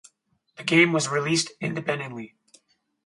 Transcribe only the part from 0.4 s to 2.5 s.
The game was released independently.